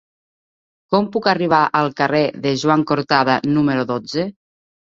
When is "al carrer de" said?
1.81-2.55